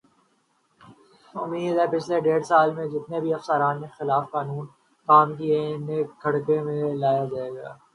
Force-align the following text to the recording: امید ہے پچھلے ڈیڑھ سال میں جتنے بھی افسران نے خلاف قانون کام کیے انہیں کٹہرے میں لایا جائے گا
امید 1.33 1.75
ہے 1.79 1.85
پچھلے 1.91 2.17
ڈیڑھ 2.25 2.45
سال 2.45 2.67
میں 2.75 2.87
جتنے 2.93 3.17
بھی 3.23 3.33
افسران 3.33 3.75
نے 3.81 3.87
خلاف 3.97 4.23
قانون 4.31 4.65
کام 5.07 5.27
کیے 5.37 5.57
انہیں 5.73 6.03
کٹہرے 6.21 6.57
میں 6.65 6.93
لایا 6.95 7.25
جائے 7.31 7.51
گا 7.55 7.71